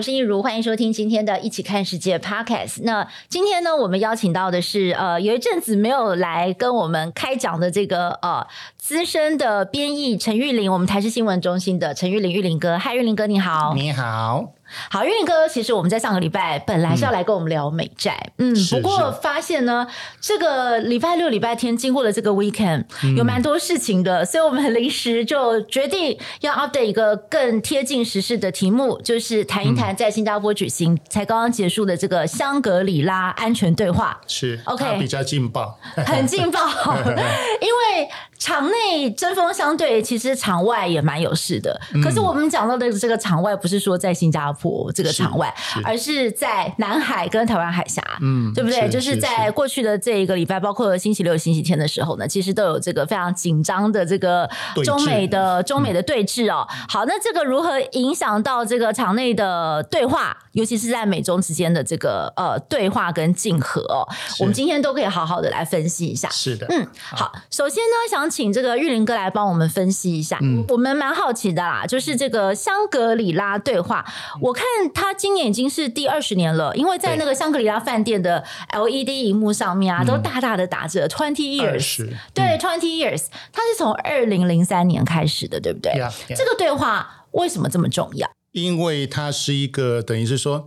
[0.00, 2.80] 我是一如，欢迎收听今天的《一起看世界》Podcast。
[2.84, 8.46] 那今天呢，我们邀请到的是呃，有一阵子没有来跟我们开讲的这个呃
[8.78, 14.54] 资深的编译陈玉玲，我们台视新闻中心的陈玉玲，玉玲哥，嗨，玉玲哥，你好，你好。
[14.90, 19.86] 好，玉林哥，其实我们在上个礼拜本来是要来跟我们聊美债，嗯，嗯，不过发现呢，
[20.20, 22.84] 这个礼拜六、礼拜天经过了这个 weekend，
[23.16, 34.20] 有蛮多事情的，嗯，所以我们很临时就决定要 update 一个更贴近时事的题目，就是谈一谈在新加坡举行，嗯，才刚刚结束的这个香格里拉安全对话。
[34.26, 36.60] 是，OK，比较劲爆，很劲爆，
[37.60, 38.08] 因为
[38.40, 41.80] 场内针锋相对，其实场外也蛮有事的。
[41.94, 44.80] 嗯，可是我们讲到的这个场外，不是说在新加坡。
[44.94, 45.54] 这个场外，
[45.84, 48.80] 而是在南海跟台湾海峡，嗯，对不对？
[48.80, 54.48] 是就是在过去的这一个礼拜，包括星期六、星期天的时候呢，其实都有这个非常紧张的这个
[54.84, 56.66] 中美的中美的对峙哦。
[56.88, 66.28] 好，那这个如何影响到这个场内的对话，尤其是在美中之间的这个呃对话跟竞合哦，我们今天都可以好好的来分析一下。
[66.30, 74.04] 是的，嗯，好，首先呢，想请这个玉林哥来帮我们分析一下，嗯，我们蛮好奇的啦，就是这个香格里拉对话，
[74.40, 74.54] 我。
[74.60, 86.36] 看他今年已经是第二十年了，因为在那个香格里拉饭店的 LED 荧幕上面啊，都大大的打着 twenty years，对 twenty years，它是从二零零三年开始的，对不对？Yeah, yeah.
[86.36, 88.30] 这个对话为什么这么重要？
[88.52, 90.66] 因为它是一个等于是说，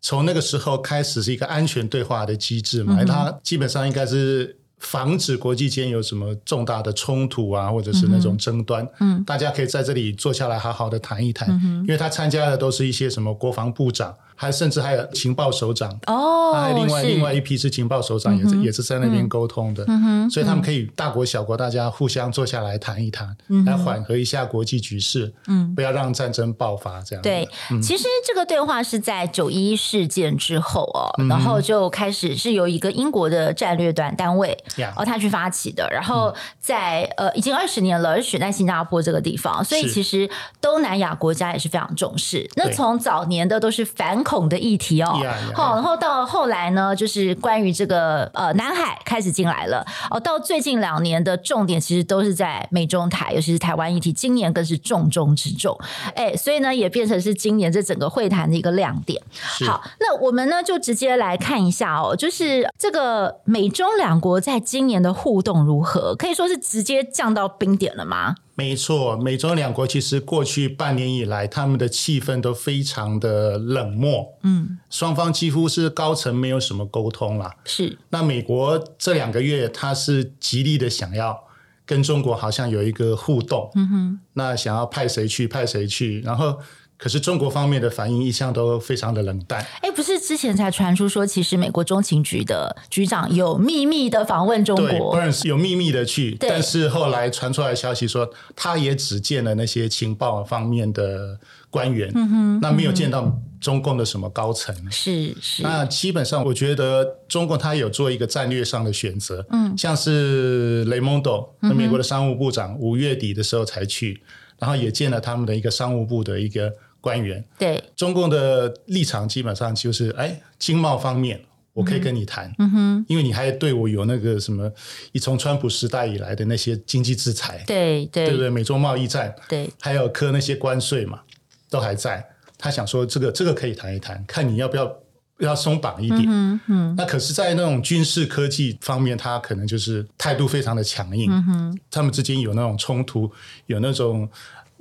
[0.00, 4.58] 从那个时候开始是一个安全对话的机制嘛，嗯、它基本上应该是。
[4.82, 14.14] 防止国际间有什么重大的冲突啊，或者是那种争端，嗯，大家可以在这里坐下来好好的谈一谈，嗯，因为他参加的都是一些什么国防部长。
[14.34, 15.90] 还甚至还有情报首长。
[16.06, 27.22] 哦，还有另外另外一批是情报首长，也是、嗯、也是在那边沟通的、嗯，所以他们可以大国小国大家互相坐下来谈一谈、嗯，来缓和一下国际局势，嗯，不要让战争爆发这样。
[27.22, 34.56] 对、嗯，其实这个对话是在九一一事件之后哦、嗯，然后就开始是由一个英国的战略短单位，
[34.96, 40.28] 哦，他去发起的，然后在、嗯、呃已经二十年了，而选在新加坡这个地方，所以其实
[40.60, 42.48] 东南亚国家也是非常重视。
[42.56, 44.32] 那从早年的都是反恐。
[44.32, 45.20] 恐的议题哦，
[45.54, 55.78] 好、然后到后来呢，就是关于这个呃南海开始进来了哦，到最近两年的重点其实都是在美中台，尤其是台湾议题，今年更是重中之重，
[56.14, 59.22] 哎，所以呢也变成是今年这整个会谈的一个亮点。
[59.66, 68.36] 好，那我们呢就直接来看一下哦，就是这个美中两国在今年的互动如何，可以说是直接降到冰点了吗？
[68.62, 74.38] 没错，美中两国其实过去半年以来，他们的气氛都非常的冷漠。
[74.44, 77.52] 嗯，双方几乎是高层没有什么沟通了。
[77.64, 77.98] 是。
[78.10, 81.36] 那美国这两个月，他是极力的想要
[81.84, 83.70] 跟中国好像有一个互动。
[83.74, 84.20] 嗯哼。
[84.34, 86.56] 那想要派谁去，派谁去，然后。
[87.02, 89.60] 可是中国方面的反应一向都非常的冷淡。
[89.80, 96.36] 哎，不是之前才传出说，其实美国中情局的局长有秘密的访问中国，有秘密的去。
[96.38, 104.72] 但是后来传出来消息说，他也只见了那些情报方面的官员，嗯哼，那没有见到中共的什么高层。
[104.88, 105.62] 是、嗯、是。
[105.64, 109.44] 那基本上，我觉得中共他有做一个战略上的选择。
[109.50, 114.22] 嗯，像是雷蒙多，那美国的商务部长，五月底的时候才去，
[114.60, 116.72] 然后也见了他们的一个商务部的一个。
[117.02, 121.38] 官员对中共的立场基本上就是，哎，经贸方面
[121.74, 124.70] 我可以跟你谈，嗯哼，因为你还对我有那个什么，
[125.10, 128.48] 你从川普时代以来的那些经济制裁，对对，对不对？
[128.48, 131.20] 美中贸易战，对，还有科那些关税嘛，
[131.68, 132.24] 都还在。
[132.56, 134.96] 他想说这个这个可以谈一谈，看你要不要
[135.38, 136.24] 要松绑一点。
[136.28, 136.94] 嗯嗯。
[136.96, 141.28] 那可是，在那种军事科技方面，他可能就是态度非常的强硬。
[141.28, 143.28] 嗯哼，他们之间有那种冲突，
[143.66, 144.28] 有那种。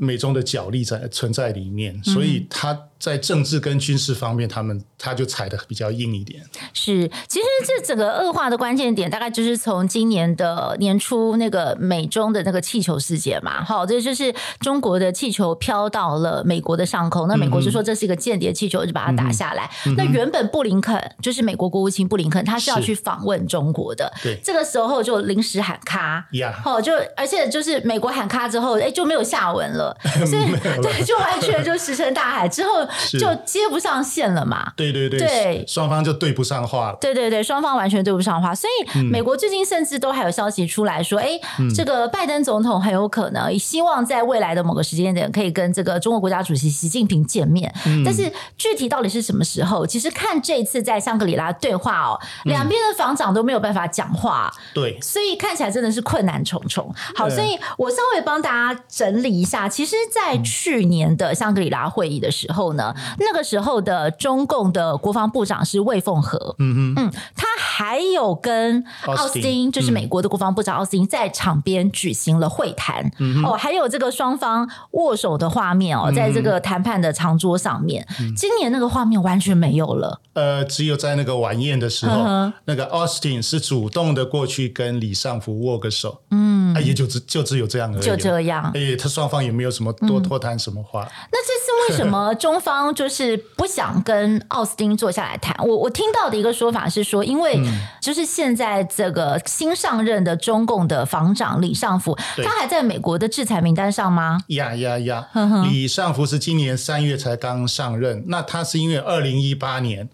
[0.01, 2.90] 美中的角力在存在里面，所以他。
[3.01, 6.43] 在政治跟军事方面，他们他就踩的比较硬一点。
[6.71, 13.63] 是，其实这整个恶化的关键点，大概就是从今年的年初那个美中的那个气球事件嘛。
[13.63, 19.67] 好，这就是中国的气球飘到了美国的上空，那美国就说这是一个间谍气球，就把它打下来。
[19.87, 24.13] 嗯、那原本布林肯就是美国国务卿布林肯，他是要去访问中国的。
[24.21, 26.23] 对，这个时候就临时喊卡。
[26.33, 29.97] 呀，好，就而且就是美国喊卡之后，哎，就没有下文了。
[30.27, 30.45] 所以
[30.83, 32.87] 对，就完全就石沉大海之后。
[33.11, 34.71] 就接不上线了嘛。
[34.75, 36.97] 对对对，对，双方就对不上话了。
[37.01, 38.53] 对对对，双方完全对不上话。
[38.53, 47.73] 所以美国最近甚至都还有消息出来说，哎、嗯，这个拜登总统很有可能希望在未来的某个时间点可以跟这个中国国家主席习近平见面。
[47.85, 49.85] 嗯、但是具体到底是什么时候？
[49.85, 54.51] 其实看这次在香格里拉对话哦，两边的防长都没有办法讲话。
[54.73, 56.93] 对，所以看起来真的是困难重重。
[57.15, 91.07] 好，所以我稍微帮大家整理一下，其实，在去年的香格里拉会议的时候呢，嗯、那个时候的中共的国防部长是魏凤和，嗯嗯，他还有跟奥斯汀，就是美国的国防部长奥斯汀，在场边举行了会谈，嗯，哦，还有这个双方握手的画面哦，在这个谈判的长桌上面，嗯，今年那个画面完全没有了，呃，只有在那个晚宴的时候，嗯、那个奥斯汀是主动的过去跟李尚福握个手，嗯，也就只就只有这样而已，就这样，哎，他双方也没有什么多多谈什么话。
[91.31, 95.55] 那这次为什么 中方就是不想跟奥斯汀坐下来谈？
[95.65, 97.59] 我我听到的一个说法是说，因为
[98.01, 104.39] 就是现在这个新上任的中共的防长李尚福，他还在美国的制裁名单上吗？
[104.47, 105.27] 呀呀呀！
[105.69, 110.09] 李尚福是今年三月才刚上任，那他是因为二零一八年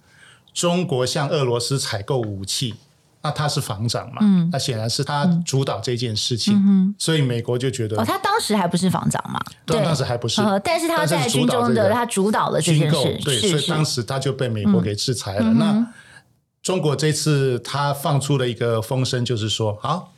[0.54, 2.76] 中国向俄罗斯采购武器。
[3.28, 4.20] 那他是防长嘛？
[4.22, 9.38] 嗯，那显然是他主导这件事情，嗯，所以美国就觉得哦，他当时还不是防长嘛？
[9.66, 15.54] 对，当时还不是，但是他在军中的他主导了这件事，对，所以当时他就被美国给制裁了。
[15.56, 15.86] 那
[16.64, 20.14] 中国这次他放出了一个风声，就是说，好，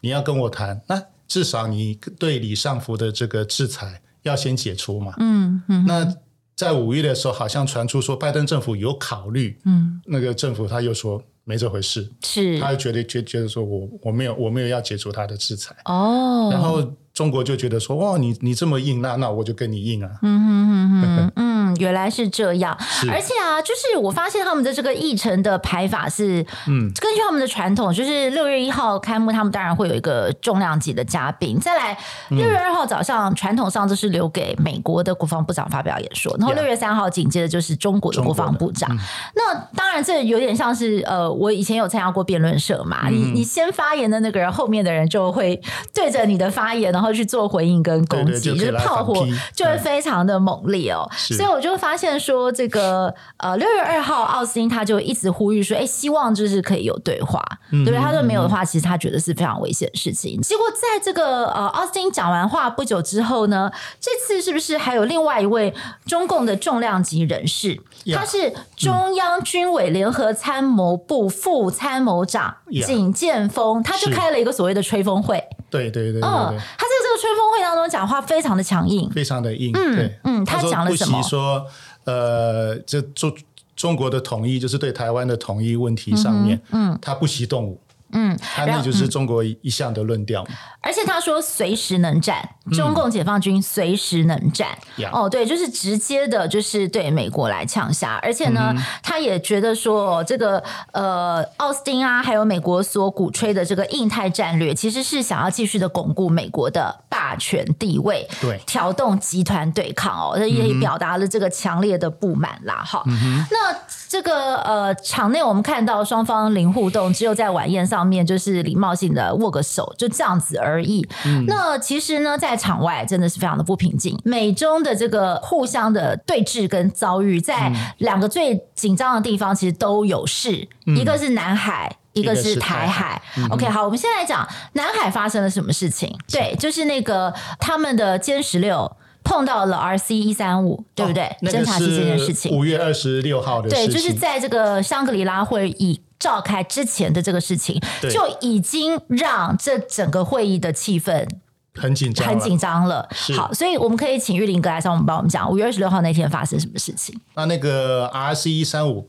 [0.00, 5.14] 你要跟我谈，那至少你对李尚福的这个制裁要先解除嘛？
[5.18, 6.14] 嗯嗯，那。
[6.54, 16.92] 在五月的时候，好像传出说拜登政府有考虑，嗯，那个政府他又说没这回事，是，他就觉得觉觉得说我我没有我没有要解除他的制裁，哦，然后。
[17.12, 20.10] 中国就觉得说，哇，你你这么硬，那那我就跟你硬啊。
[20.22, 21.51] 嗯哼哼哼，嗯，
[21.82, 22.76] 原来是这样。
[23.10, 31.58] 而且啊，就是我发现他们的这个议程的排法是，嗯，根据他们的传统，就是六月一号开幕，他们当然会有一个重量级的嘉宾。
[31.60, 31.96] 再来，
[32.30, 38.90] 六月二号早上，传统上就是留给美国的国防部长发表演说，然后六月三号紧接着就是中国的国防部长。
[39.36, 45.60] 那当然，这有点像是呃，我以前有参加过辩论社嘛，你你先发言的那个人，后面的人就会
[45.94, 47.12] 对着你的发言，然后。
[47.12, 51.06] 去做回应跟攻击，就，就是炮火就会非常的猛烈哦。
[51.14, 58.00] 所以我就发现说，这个呃六月二号，奥斯汀他就一直呼吁说，哎，希望就是可以有对话，嗯、对不对？
[58.00, 60.40] 他说没有的话，其实他觉得是非常危险的事情。
[60.40, 63.70] 结果在这个呃奥斯汀讲完话不久之后呢，
[64.00, 65.74] 这次是不是还有另外一位
[66.06, 67.80] 中共的重量级人士？
[68.14, 75.42] 他是中央军委联合参谋部副参谋长景建峰，他就开了一个所谓的吹风会。
[75.72, 79.72] 对对对，对，嗯，他在这个吹风会当中讲话非常的强硬，非常的硬。
[79.74, 81.22] 嗯对嗯，他讲了什么？
[81.22, 81.66] 说，
[82.04, 83.34] 呃，这中
[83.74, 87.80] 中国的统一就是对台湾的统一问题上面，嗯，他不惜动武。
[88.12, 90.46] 嗯，他那就是中国一向的论调。
[90.80, 94.76] 而且他说随时能战，中共解放军随时能战。
[94.96, 98.18] 嗯、哦，对，就是直接的，就是对美国来呛下。
[98.20, 100.62] 而且呢，嗯、他也觉得说，这个
[100.92, 112.82] 呃，奥斯汀啊，还有美国所鼓吹的这个印太战略，其实是想要继续的巩固美国的霸权地位，对，挑动集团对抗哦，也表达了这个强烈的不满啦。
[112.84, 113.72] 哈、嗯，那
[114.12, 120.84] 这个呃，场内我们看到双方零互动，只有在晚宴上面就是礼貌性的握个手，就这样子而。
[120.84, 121.08] 已。
[121.24, 124.18] 嗯，那其实呢，在场外真的是非常的不平静。
[124.22, 130.68] 美中的这个互相的对峙跟遭遇，在两个最紧张的地方，其实都有事。
[130.86, 133.22] 嗯、一个是南海，一个是台海。
[133.24, 136.14] 台海 OK，好，我们先来讲南海发生了什么事情。
[136.30, 141.36] 对，就是那个他们的歼十六碰到了 RC 一三五，对不对？
[141.40, 143.86] 那个、察机这件事情，五月二十六号的事情。
[143.86, 146.00] 对，就是在这个香格里拉会议。
[146.22, 151.26] 召开之前的这个事情，就已经让这整个会议的气氛
[151.74, 153.08] 很紧张，很紧张了。
[153.36, 157.20] 好，所以我们可以请玉林哥来上我们帮我们讲五月二十六号那天发生什么事情。
[157.34, 159.08] 那那个 RC 一三五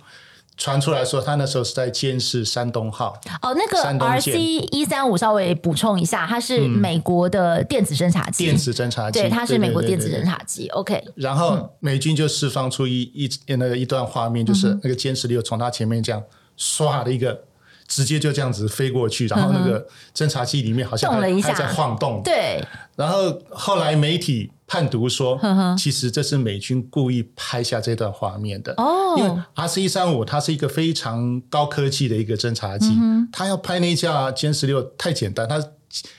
[0.57, 3.19] 传出来说，他那时候是在监视山东号。
[3.41, 4.37] 哦，那个 RC
[4.71, 10.67] 一三五稍微补充一下，它是美国的电子侦察机，电子侦察机，对，它是美国电子侦察机。
[10.69, 16.23] OK，然后美军就释放出一一那个一段画面，就是那个歼十六从他前面这样。
[16.55, 17.45] 唰的一个，
[17.93, 22.21] 直接就这样子飞过去，然后那个侦察机里面好像还，动了一下还在晃动。
[22.23, 28.73] 对，然后后来媒体判读说，呵呵其实这是美军故意拍下这段画面的。
[28.77, 35.63] 哦，因为 RC 一三五它是一个非常高科技的一个侦察机，嗯、它要拍那架歼十六太简单，它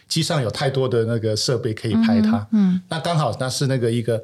[0.06, 2.46] 机上有太多的那个设备可以拍它。
[2.52, 4.22] 嗯，嗯那刚好那是那个一个。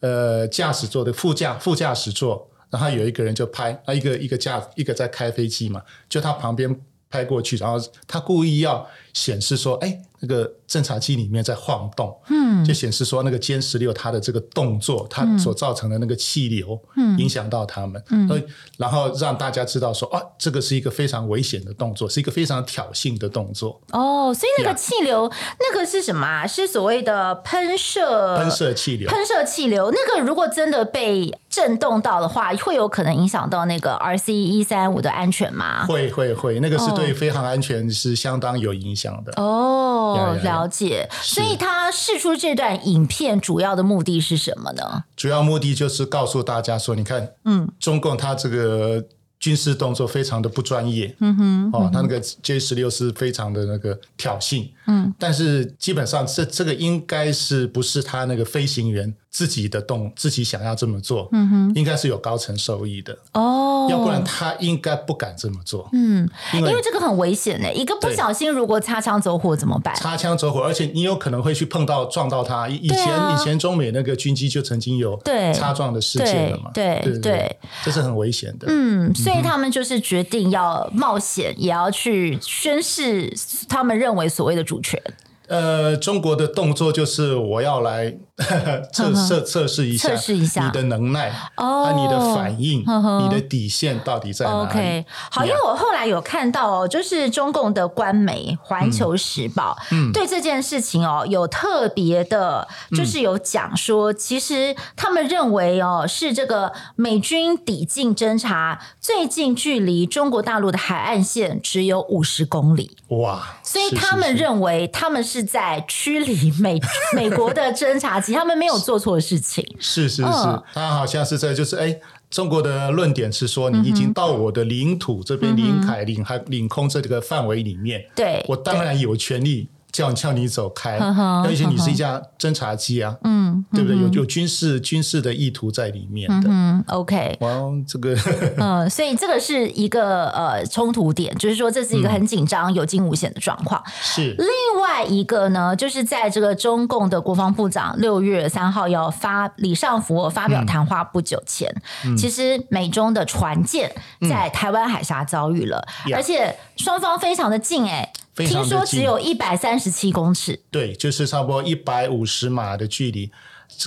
[0.00, 6.72] 呃驾驶座的副驾副驾驶座，然后有一个人就拍啊，一个一个驾一个在开飞机嘛，就他旁边
[7.10, 10.02] 拍过去，然后他故意要显示说，哎。
[10.20, 18.44] 那个侦察机里面在晃动，嗯，就显示说那个歼十六它的这个动作，它所造成的那个气流，嗯，影响到他们，嗯，所以
[18.76, 23.80] 然后让大家知道说，哦，这个是一个非常危险的动作，是一个非常挑衅的动作。
[23.92, 26.46] 哦，所以那个气流，那个是什么啊？
[26.46, 29.92] 是所谓的喷射，喷射气流，喷射气流。
[29.92, 35.86] 那个如果真的被震动到的话，会有可能影响到那个 RC 一三五的安全吗？
[35.86, 39.32] 会会会，那个是对飞航安全是相当有影响的。
[39.36, 40.07] 哦。
[40.14, 41.08] 哦，了解。
[41.22, 45.04] 所以他试出这段影片主要的目的是什么呢？
[45.16, 49.04] 主要目的就是告诉大家说，你看，嗯，中共他这个。
[49.40, 69.94] 军事动作非常的不专业，嗯哼，哦，他那个 J 十六是非常的那个挑衅，嗯，但是基本上这这个应该是不是他那个飞行员自己的动，自己想要这么做，嗯哼，应该是有高层受益的，哦，要不然他应该不敢这么做，嗯，因为，这个很危险呢，一个不小心如果擦枪走火怎么办？
[69.94, 75.52] 擦枪走火，而且你有可能会去碰到撞到他，以前、啊、以前中美那个军机就曾经有对。
[75.52, 79.14] 擦撞的事件了嘛，对对，对，对，对，这是很危险的，嗯。
[79.14, 83.32] 所以他们就是决定要冒险，也要去宣誓
[83.68, 85.02] 他们认为所谓的主权。
[85.48, 88.14] 呃，中国的动作就是我要来
[88.92, 90.66] 测测测试一下，测试一下。
[90.66, 113.58] 你的能耐，哦、啊，你的反应呵呵，你的底线到底在哪里？OK，好，因为我后来有看到哦，就是中共的官媒《环球时报》嗯，对这件事情哦，有特别的，就是有讲说，其实他们认为哦，是这个美军抵近侦察最近距离中国大陆的海岸线只有五十公里，哇！
[113.62, 115.38] 所以他们认为他们是。
[115.48, 116.78] 在驱离美
[117.16, 119.64] 美国的侦察机，他们没有做错事情。
[119.78, 121.98] 是是是，嗯、他好像是在就是哎，
[122.28, 129.68] 中国的论点是说，你已经到我的领土、嗯、这边领海、领海、领空这个范围里面，对我当然有权利。
[129.90, 130.98] 叫叫你走开，
[131.44, 133.98] 而且你是一架侦察机啊，嗯，对不对？
[133.98, 136.48] 有有军事军事的意图在里面的。
[136.50, 137.48] 嗯，OK，哇，
[137.86, 138.14] 这个，
[138.58, 143.82] 嗯，所以这个是一个呃冲突点，就是说这是一个很紧张、有惊无险的状况。
[144.00, 151.74] 是另外一个呢，就是在这个中共的国防部长六月三号要发李尚福发表谈话不久前，
[152.16, 153.90] 其实美中的船舰
[154.28, 155.82] 在台湾海峡遭遇了，
[156.14, 158.12] 而且双方非常的近，哎。
[158.46, 163.30] 听说只有一百三十七公尺，对，就是差不多一百五十码的距离。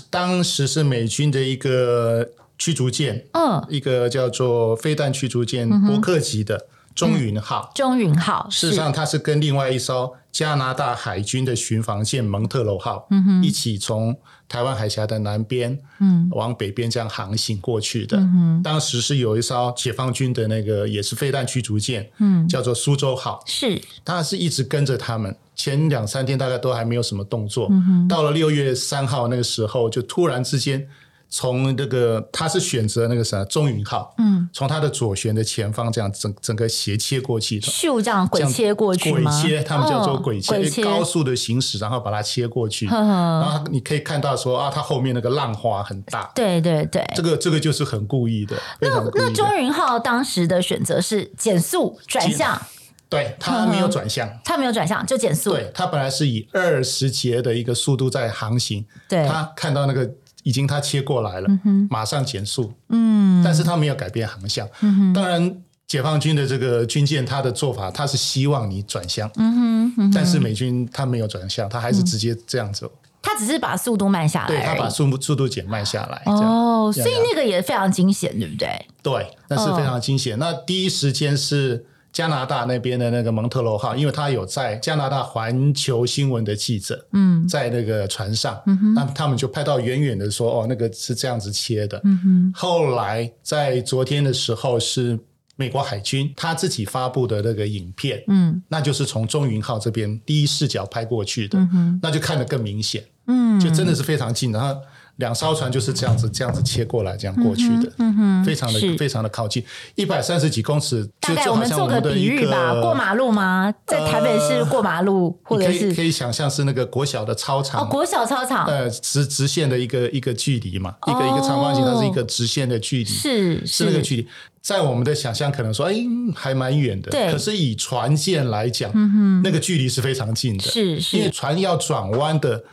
[0.10, 6.67] 当时是美军的一个驱逐舰，嗯，一个叫做飞弹驱逐舰伯克级的。
[6.93, 14.15] 中云号，中云号，事实上它是跟另外一艘加拿大海军的巡防舰蒙特楼号，嗯哼，一起从
[14.48, 18.17] 台湾海峡的南边，嗯，往北边这样航行过去的。
[18.17, 30.88] 嗯哼，当时是有一艘解放军的那个也是飞弹驱逐舰，嗯，叫做苏州号，是，它是一直跟着他们，前两三天大概都还没有什么动作，嗯哼，到了六月三号那个时候，就突然之间。
[31.33, 39.31] 从那个，他是选择那个啥中云号，嗯，从他的左舷的前方这样整整个斜切过去，咻这样轨切过去吗？
[39.31, 40.83] 轨切，他们叫做轨切，哦、轨切。
[40.83, 43.05] 高速的行驶，然后把它切过去，呵呵。
[43.05, 48.57] 然后你可以看到说啊，它后面那个浪花很大，对对对，这个这个就是很故意的。
[48.81, 52.61] 那那中云号当时的选择是减速转向，
[53.07, 60.11] 对，它没有转向，它没有转向就减速，对，它本来是以二十节的一个速度在航行，对，它看到那个。
[60.43, 62.74] 已经他切过来了，嗯、马上减速。
[62.89, 64.67] 嗯，但是他没有改变航向。
[64.81, 69.29] 嗯、当然，解放军的这个军舰，他的做法，他是希望你转向。
[69.36, 72.91] 嗯，嗯，但是美军他没有转向，他还是直接这样走。
[73.21, 76.21] 他只是把速度慢下来，对，他把速速度减慢下来。
[76.25, 78.86] 哦，所以那个也非常惊险，对不对？
[79.03, 80.36] 对，那是非常惊险。
[80.36, 81.86] 哦、那第一时间是。
[82.13, 92.01] 加拿大那边的那个蒙特罗号，因为他有在加拿大环球新闻的记者，嗯，在那个船上，嗯，那他们就拍到远远的说，哦，那个是这样子切的。
[92.03, 92.53] 嗯哼。
[92.53, 95.18] 后来在昨天的时候，是
[95.56, 104.82] 美国海军他自己发布的那个影片，嗯，那就是从中云号这边第一视角拍过去的，嗯哼，那就看得更明显，嗯，就真的是非常近，然后。
[105.18, 109.63] 两艘船就是这样子，这样子切过来，这样过去的，嗯哼，非常的非常的靠近，
[109.96, 113.72] 一百三十几公尺，大概我们做个比喻吧，过马路吗？
[113.86, 123.65] 在台北市过马路，或者是可以想象是那个国小的操场，哦，国小操场，呃，直直线的一个一个距离嘛，一个一个长方形，它是一个直线的距离，是。
[123.68, 124.27] 是那个距离，
[124.62, 125.96] 在我们的想象可能说，哎，
[126.36, 132.63] 还蛮远的，对，可是以船舰来讲，嗯哼，那个距离是非常近的，是是，因为船要转弯的。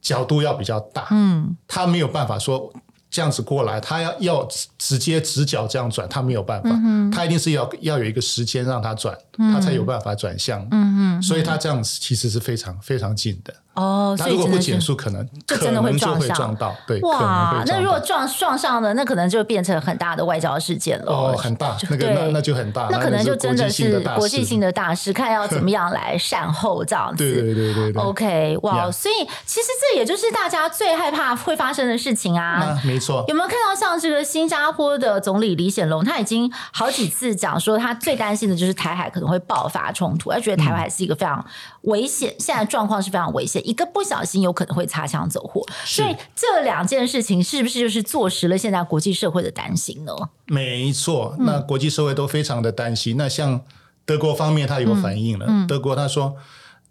[0.00, 2.72] 角度要比较大，嗯，他没有办法说。
[3.10, 10.60] 这样子过来，他要要直接直角这样转，他没有办法，嗯、他一定是要要有一个时间让他转，嗯、他才有办法转向。
[10.70, 13.54] 嗯嗯，所以他这样子其实是非常非常近的。
[13.78, 16.74] 哦，他如果不减速，可能就真的会撞上，撞到。
[16.86, 21.12] 对，哇，那如果撞撞上了，那可能就变成很大的外交事件了。
[21.12, 27.18] 哦，很大，那个那那就很大，那可能就真的是国际性的大事，看要怎么样来善后这样子。
[27.18, 28.02] 对对对对对。
[28.02, 29.14] OK，哇，所以
[29.46, 32.76] 其实这也就是大家最害怕会发生的事情啊。
[32.84, 33.24] 没错。
[33.28, 41.44] 有没有看到像这个新加坡的总理李显龙，他已经好几次讲说，他最担心的就是台海可能会爆发冲突，他觉得台海是一个非常
[41.82, 50.12] 危险，现在状况是非常危险，一个不小心有可能会擦枪走火，所以这两件事情是不是就是坐实了现在国际社会的担心呢？
[50.46, 53.14] 没错，那国际社会都非常的担心。
[53.14, 53.60] 嗯、那像
[54.06, 55.46] 德国方面，他有反应了。
[55.68, 56.34] 德国他说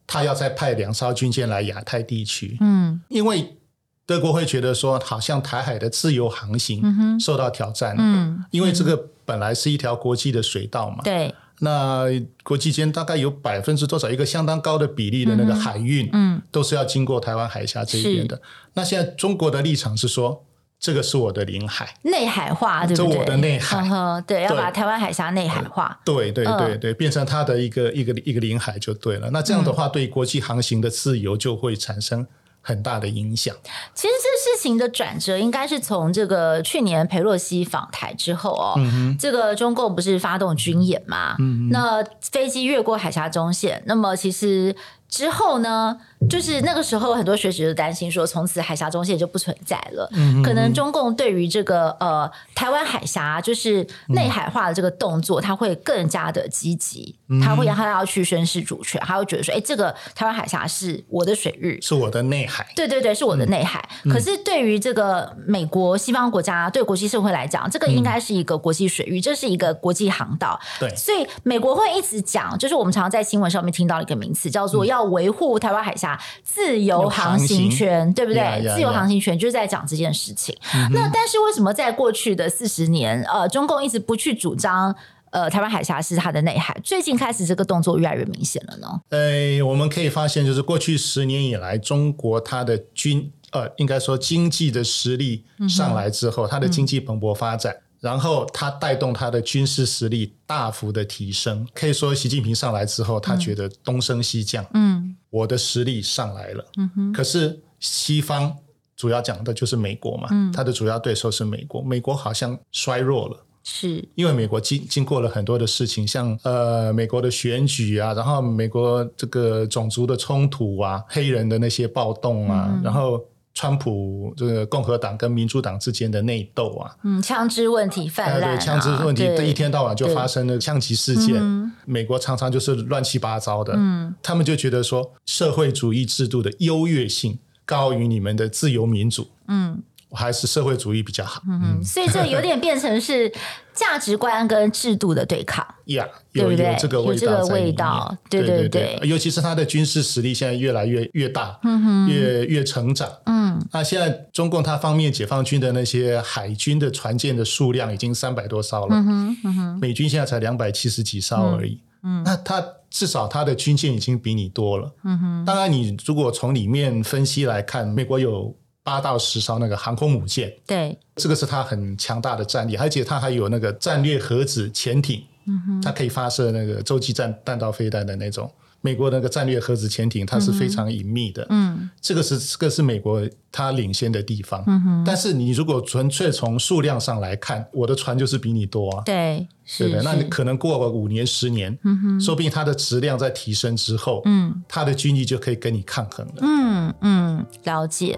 [0.05, 3.57] 他要再派两艘军舰来亚太地区，嗯，因为
[4.05, 11.33] 德国会觉得说，好像台海的自由航行受到挑战，嗯，因为这个本来是一条国际的水道嘛，对。
[11.59, 12.05] 那
[12.43, 18.41] 国际间大概有百分之多少一个相当高的比例的那个海运，嗯，都是要经过台湾海峡这一边的。
[18.73, 20.45] 那现在中国的立场是说，
[20.79, 23.13] 这个是我的领海，内海化，对不对？
[23.13, 29.31] 这我的内海，呵呵对，要把台湾海峡内海化，对对对对，变成它的一个一个一个领海就对了。
[29.31, 32.27] 那这样的话，对国际航行的自由就会产生。
[32.67, 33.55] 很大的影响。
[33.95, 41.37] 其实这事情的转折应该是从这个去年裴洛西访台之后哦，嗯、这个中共不是发动军演嘛？
[41.39, 44.75] 嗯、那飞机越过海峡中线，那么其实。
[45.09, 45.97] 之后呢，
[46.29, 50.09] 就是那个时候，很多学者就担心说，从此海峡中线就不存在了。
[50.43, 62.65] 可能中共对于这个呃台湾海峡就是内海化的这个动作，他、嗯、会更加的积极，他会他要去宣示主权，他会觉得说，哎，这个台湾海峡是我的水域，是我的内海。
[62.75, 63.87] 对对对，是我的内海。
[64.03, 70.59] 嗯、可是对于这个美国西方国家对国际社会来讲，这个应该是一个国际水域，嗯、这是一个国际航道。
[70.79, 74.87] 对，所以美国会一直讲，就是我们常常在新闻上面听到一个名词，叫做。
[74.87, 78.75] 要维护台湾海峡自由航行权，行对不对？Yeah, yeah, yeah.
[78.75, 80.55] 自由航行权就是在讲这件事情。
[80.91, 84.95] 那但是为什么在过去的四十年，呃，中共一直不去主张，
[85.31, 86.79] 呃，台湾海峡是它的内海？
[86.83, 88.87] 最近开始这个动作越来越明显了呢？
[89.09, 97.73] 呃，我们可以发现，就是过去十年以来，中国它的军，呃，应该说经济的实力上来之后，嗯、它的经济蓬勃发展。
[97.73, 107.13] 嗯然后它带动它的军事实力大幅的提升，可以说习近平上来之后，他觉得东升西降，嗯，我的实力上来了，嗯哼。
[107.13, 108.55] 可是西方
[108.95, 123.23] 主要讲的就是美国嘛，嗯，他的主要对手是美国，美国好像衰弱了，是因为美国经经过了很多的事情，像呃美国的选举啊，然后美国这个种族的冲突啊，黑人的那些暴动啊，嗯、然后。
[123.57, 131.37] 川普这个共和党跟民主党之间的内斗啊，嗯，枪支问题泛滥，啊，对，枪支问题，这一天到晚就发生了枪击事件。
[131.39, 139.81] 嗯、美国常常就是乱七八糟的，嗯，他们就觉得说社会主义制度的优越性高于你们的自由民主，嗯。
[140.11, 143.31] 还是社会主义比较好，嗯哼，所以这有点变成是
[143.73, 168.55] 价值观跟制度的对抗，呀，有有这个味道，有这个味道，对对对，尤其是他的军事实力现在越来越越大，嗯哼，越越成长，嗯，那现在中共他方面解放军的那些海军的船舰的数量已经三百多艘了，嗯哼，嗯哼，美军现在才两百七十几艘而已，嗯，那他至少他的军舰已经比你多了，嗯哼，当然你如果从里面分析来看，美国有。
[168.87, 178.49] 八到十艘那个航空母舰，对，这个是它很强大的战力，而且它还有那个战略核子潜艇，嗯哼，它可以发射那个洲际弹弹道飞弹的那种。
[178.79, 183.21] 美国那个战略核子潜艇，它是非常隐秘的，嗯，这个是这个是美国
[183.51, 185.03] 它领先的地方，嗯哼。
[185.05, 189.45] 但是你如果纯粹从数量上来看，我的船就是比你多啊，对，
[189.79, 190.01] 对的。
[190.03, 198.17] 那你可能过个五年十年，嗯哼，说不定它的质量在提升之后，嗯，它的军力就可以跟你抗衡了，嗯嗯，了解。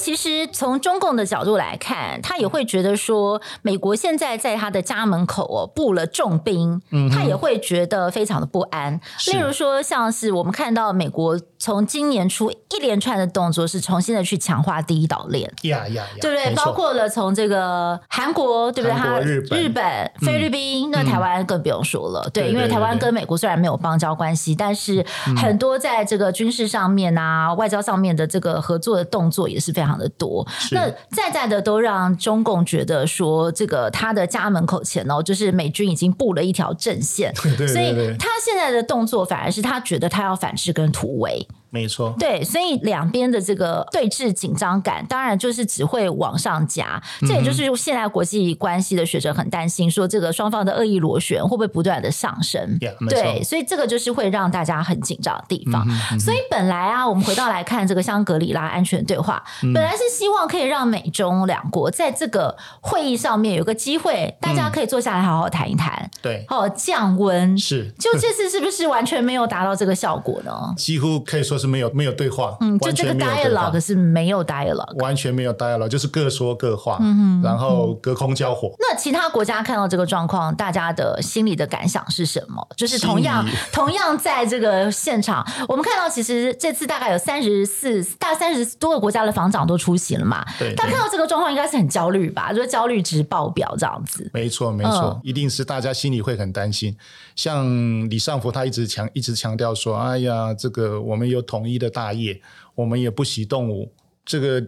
[0.00, 8.98] 其实从中共的角度来看，他也会觉得说，美国现在在他的家门口哦布了重兵，嗯、他也会觉得非常的不安。
[9.18, 16.54] 是例如说，像是我们看到美国从今年初一连串的动作，是重新的去强化第一岛链，呀呀，对不对？
[16.54, 18.96] 包括了从这个韩国，对不对？
[18.96, 25.04] 他日本、日本菲律宾，嗯、那台湾更不用说了，嗯、对，因为台湾跟美国虽然没有邦交关系，但是
[25.36, 29.89] 很多在这个军事上面啊、外交上面的这个合作的动作也是非常。
[29.90, 30.46] 常的多。
[30.70, 41.46] 那在在的都让中共觉得说，这个他的家门口前哦，就是美军已经布了一条阵线， 对对对对，所以他现在的动作反而是他觉得他要反制跟突围。
[41.70, 47.00] 没错，对，所以两边的这个对峙紧张感，当然就是只会往上加。
[47.20, 55.86] 这也就是现在国际关系的学者很担心，说这个双方的恶意螺旋会不会不断的上升？Yeah, 对，所以这个就是会让大家很紧张的地方。
[56.12, 67.56] 嗯、所以本来啊，我们回到来看这个香格里拉安全对话，嗯、本来是希望可以让美中两国在这个会议上面有个机会，大家可以坐下来好好谈一谈，对、嗯，好降温。
[67.56, 70.74] 是，就这次是不是完全没有达到这个效果呢？
[70.76, 78.74] 几乎可以说是没有没有对话，嗯，就这个 dialogue 是没有 dialogue，完全没有 dialogue，就是各说各话，嗯，然后隔空交火。
[78.78, 82.66] 那其他国家看到这个状况，大家的心里的感想是什么？
[82.76, 92.52] 就是同样 同样在这个现场，我们看到其实这次大概有三十四大三十多个国家的防长都出席了嘛，对，他看到这个状况应该是很焦虑吧？
[92.52, 94.30] 就是焦虑值爆表这样子。
[94.32, 96.96] 没错，没错，嗯，一定是大家心里会很担心。
[97.36, 97.66] 像
[98.08, 102.40] 李尚福他一直强一直强调说：“哎呀，这个我们有统一的大业。”
[102.76, 103.92] 我们也不喜动武。
[104.24, 104.64] 这个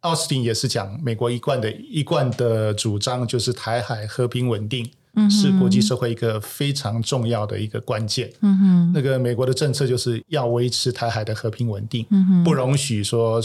[0.00, 4.90] 奥斯汀也是讲美国一贯的一贯的主张，就是台海和平稳定
[5.30, 8.32] 是国际社会一个非常重要的一个关键。
[8.40, 13.40] 嗯哼，那个美国的政策就是要维持台海的和平稳定，嗯，不容许说。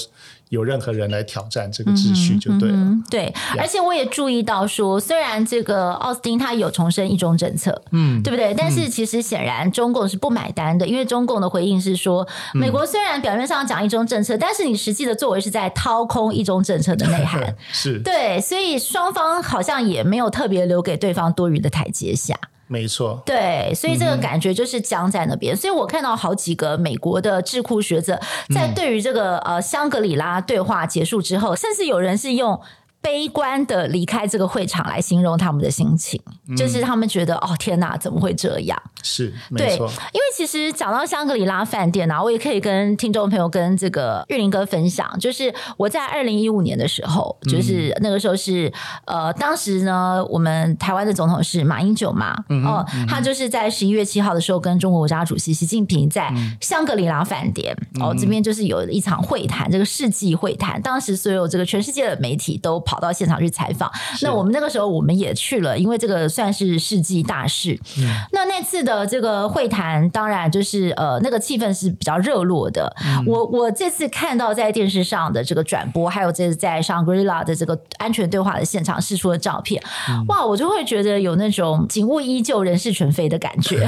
[0.50, 2.76] 有任何人来挑战这个秩序就对了。
[2.76, 8.54] 嗯嗯、对，而且我也注意到说，虽然这个奥斯汀他有重申一中政策，嗯，对不对？
[8.54, 17.56] 但是其实显然中共是不买单的，因为中共的回应是说，美国虽然表面上讲一中政策，但是你实际的作为是在掏空一中政策的内涵。
[17.72, 22.36] 是对，所以双方好像也没有特别留给对方多余的台阶下。
[22.68, 25.56] 没错，对，所以这个感觉就是僵在那边。
[25.56, 28.20] 嗯、所以我看到好几个美国的智库学者
[28.54, 32.60] 在对于这个、嗯、呃香格里拉对话结束之后，甚至有人是用。
[33.02, 38.82] 悲观的离开这个会场来形容他们的心情，嗯、就是他们觉得哦天哪，怎么会这样？
[39.02, 39.88] 是，没错。
[39.88, 48.68] 对，因为其实讲到香格里拉饭店啊，我也可以跟听众朋友跟这个玉林哥分享，就是我在二零一五年的时候，就是那个时候是、
[49.06, 67.80] 嗯、呃，当时呢，我们台湾的总统是马英九嘛，嗯、哦，他就是在十一月七号的时候跟中国国家主席习近平在香格里拉饭店、嗯、哦这边就是有一场会谈，这个世纪会谈，当时所有这个全世界的媒体都跑到现场去采访，那我们那个时候我们也去了，因为这个算是世纪大事。
[67.98, 72.94] 嗯、那那次的这个会谈，当然就是呃，那个气氛是比较热络的。
[73.06, 83.88] 嗯、我我这次看到在电视上的这个转播，还有这次在上 g r i l l a 的这个安全对话的现场释出的照片，嗯、哇，我就会觉得有那种景物依旧、人事全非的感觉。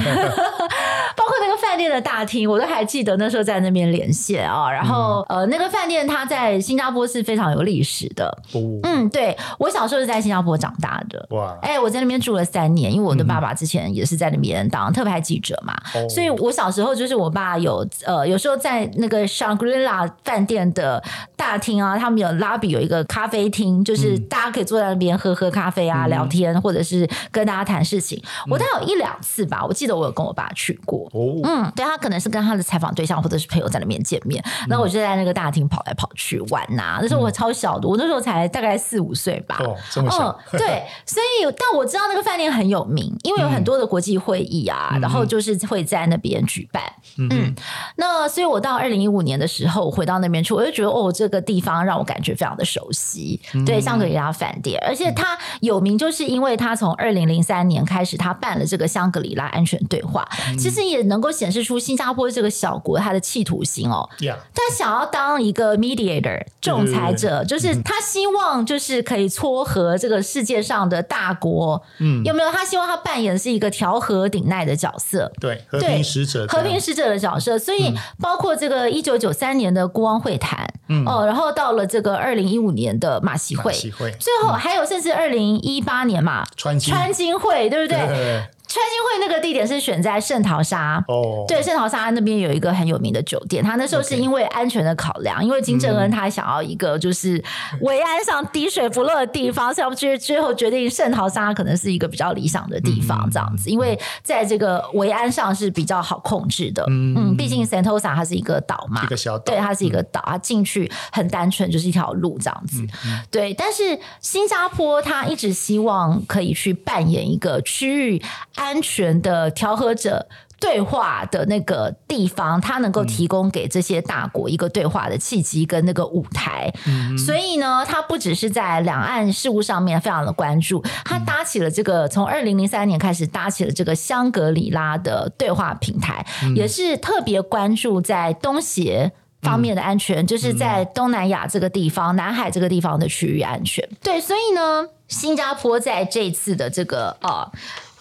[1.16, 4.70] 包括那个饭店的大厅，我都还记得那时候在那边连线啊。
[4.70, 8.26] 然后、嗯、呃，那个饭店它在新加坡是非常有历史的。
[8.52, 11.26] 哦、嗯，对，我小时候是在新加坡长大的。
[11.30, 21.02] 哇，哎，我在那边住了三年，因为我的爸爸之前也是在那边当特派记者嘛，嗯、所以我小时候就是我爸有呃，有时候在那个香格里拉饭店的
[21.36, 28.18] 大厅啊，他们有 lobby 有一个咖啡厅，就是大家可以坐在那边喝喝咖啡啊，嗯、聊天，或者是跟大家谈事情。
[28.46, 31.08] 嗯、我大概有一两次吧，我记得我有跟我爸去过。
[31.12, 36.98] 哦，嗯，对，他可能是跟他的采访对象或者是朋友在那边见面，那、嗯、我就在那个大厅跑来跑去玩呐、啊。
[37.02, 39.60] 那时候我超小的，我那时候才大概四五岁吧。
[39.60, 40.28] 哦，这么小。
[40.52, 46.82] 嗯，对， 所以但我知道那个饭店很有名，因为有很多的国际会议啊，嗯、然后就是会在那边举办。
[47.18, 47.54] 嗯，嗯，
[47.96, 53.40] 那所以我到二零一五年的时候回到那边去，我就觉得哦，这个地方让我感觉非常的熟悉。
[53.54, 64.08] 嗯、对，香格里拉饭店，而且它有名，就是因为它从二零零三年开始，它办了这个香格里拉安全对话，嗯、其实也能够显示出新加坡这个小国它的企图心哦。
[64.18, 64.36] Yeah.
[64.54, 71.82] 他想要当一个 mediator 仲裁者，就是他希望就是可以撮合这个世界上的大国。
[71.98, 72.52] 嗯，有没有？
[72.52, 77.58] 他希望他扮演的是一个调和鼎鼐的角色，对，和平使者，和平使者的角色。
[77.58, 84.12] 所以包括这个一九九三年的孤王会谈，嗯，哦，然后到了这个二零一五年的马习会，会。
[84.20, 86.94] 最后还有甚至二零一八年嘛，川金。
[86.94, 93.64] 川金会，对不对对川金会那个地点是选在圣淘沙哦，对，圣淘沙那边有一个很有名的酒店。
[93.64, 97.42] 他那时候是因为安全的考量，因为金正恩他想要一个就是
[97.80, 106.84] 维安上滴水不漏的地方， 所以最最后决定圣淘沙可能是一个比较理想的地方，这样子，因为在这个维安上是比较好控制的。
[106.88, 112.86] 嗯，毕竟圣淘沙它是一个岛嘛，一个小岛，对，它是一个岛，它进去很单纯，就是一条路这样子。
[113.32, 118.22] 对，但是新加坡他一直希望可以去扮演一个区域。
[118.60, 120.26] 安全的调和者。
[120.60, 126.70] 对话的那个地方，它能够提供给这些大国一个对话的契机跟那个舞台。
[126.86, 143.82] 嗯、所以呢，它不只是在两岸事务上面非常的关注，它搭起了这个从二零零三年开始搭起了这个香格里拉的对话平台，嗯、也是特别关注在东协方面的安全，嗯、就是在东南亚这个地方、嗯、南海这个地方的区域安全。
[144.02, 147.50] 对，所以呢，新加坡在这次的这个呃。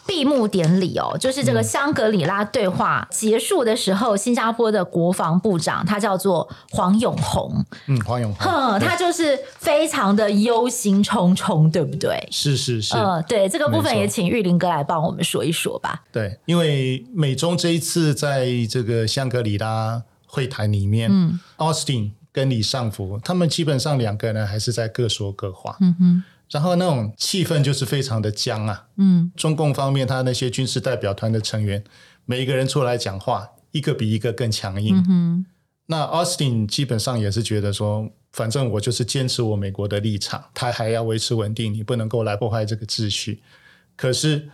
[0.09, 12.27] 闭幕典礼哦，就是这个香格里拉对话结束的时候，嗯、新加坡的国防部长他叫做黄永红，嗯，黄永红，哼，他就是非常的忧心忡忡，对不对？
[12.31, 16.01] 是是是，嗯，对，这个部分也请玉林哥来帮我们说一说吧。
[16.11, 26.23] 对，因为美中这一次在这个香格里拉会谈里面，嗯，Austin 跟李尚福他们基本上两个人还是在各说各话，嗯哼。
[26.51, 31.83] 然后那种气氛就是非常的僵啊，嗯，中共方面他那些军事代表团的成员，
[32.25, 35.03] 每一个人出来讲话，一个比一个更强硬。
[35.07, 35.45] 嗯，
[35.85, 43.43] 那 Austin 基本上也是觉得说，反正我就是坚持我美国的立场，他还要维持稳定，你不能够来破坏这个秩序。
[43.95, 44.49] 可是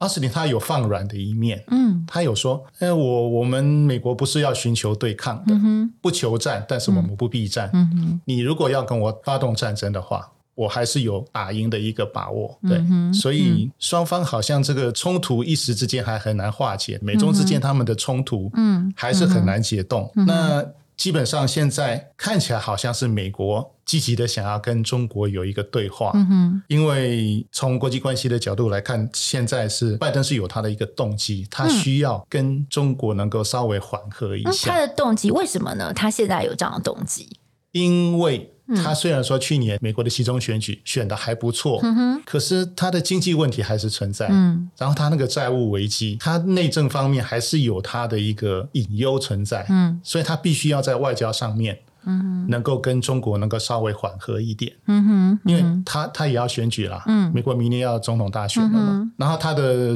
[0.00, 7.70] Austin 他有放软的一面，嗯，他有说，哎，我我们美国不是要寻求对抗的，嗯，不求战，但是我们不避战。
[7.72, 10.32] 嗯哼，你如果要跟我发动战争的话。
[10.56, 20.10] 我还是有打赢的一个把握，对，嗯、所以双方好像这个冲突一时之间还很难化解，美中之间他们的冲突，嗯，还是很难解冻。
[20.16, 20.64] 嗯、那
[20.96, 34.50] 基本上现在看起来好像是美国积极的想要跟中国有一个对话，嗯哼，因为从国际关系的角度来看，现在是拜登是有他的一个动机，他需要跟中国能够稍微缓和一下。
[34.50, 35.92] 嗯、他的动机为什么呢？
[35.92, 37.28] 他现在有这样的动机？
[37.72, 38.50] 因为。
[38.74, 44.26] 他虽然说去年美国的其中选举选的还不错，嗯、可是他的经济问题还是存在。
[44.28, 49.64] 嗯，然后他那个债务危机，他内政方面还是有他的一个隐忧存在。
[49.68, 54.72] 嗯，所以他必须要在外交上面，嗯，能够跟中国能够稍微缓和一点。
[54.86, 57.02] 嗯哼，因为他他也要选举了。
[57.06, 59.94] 嗯，美国明年要总统大选了然后他的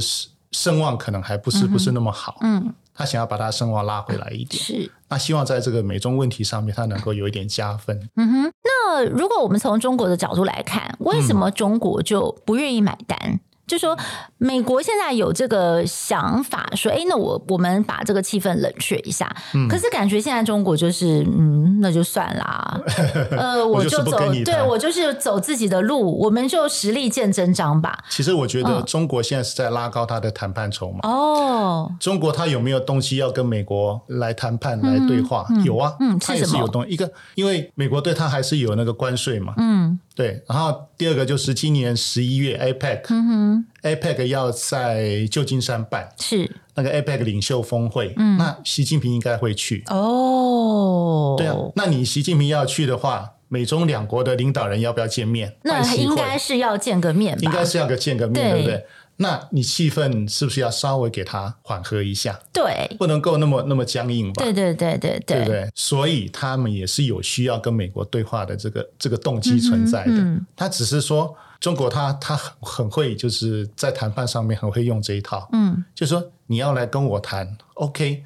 [0.53, 2.39] 声望可能还不是不是那么好。
[2.43, 2.73] 嗯。
[3.01, 7.99] 他想要把他声望拉回来一点，是那希望在这个美中问题上面，他能够有一点加分。
[8.17, 13.19] 嗯哼，那如果我们从中国的角度来看，为什么中国就不愿意买单？
[13.23, 13.97] 嗯就说
[14.39, 19.33] 美国现在有这个想法，说，哎，那我我们把这个气氛冷却一下。
[19.55, 22.81] 嗯、可是感觉现在中国就是，嗯，那就算啦。
[23.31, 27.97] 呃，我就走，我就对我就是走自己的路，我们就实力见真章吧。
[28.09, 30.99] 其实我觉得中国现在是在拉高他的谈判筹码。
[31.09, 35.47] 哦，中国他有没有东西要跟美国来谈判、来对话？
[35.51, 36.91] 嗯、有啊，嗯，他也是有东西。
[36.91, 39.55] 一个，因为美国对他还是有那个关税嘛。
[39.59, 40.01] 嗯。
[40.15, 51.37] 对，然后第二个就是今年十一月 APEC，嗯哼，APEC 要在旧金山办，是那个 APEC 领袖峰会，嗯，那习近平应该会去哦。
[51.39, 55.57] 对啊，那你习近平要去的话，美中两国的领导人要不要见面？
[55.63, 58.87] 那应该是要见个面吧，应该是要个见个面，对，对不对？
[59.23, 62.41] 那你气氛是不是要稍微给他缓和一下？
[62.55, 64.43] 对，不能够那么那么僵硬吧？
[64.43, 65.71] 对对对对对，对不对？
[65.75, 70.13] 所以他们也是有需要跟美国对话的这个这个动机存在的。
[70.13, 75.47] 嗯，嗯，他只是说中国他他很很会就是在谈判上面很会用这一套。
[75.53, 78.25] 嗯，就是说你要来跟我谈，OK，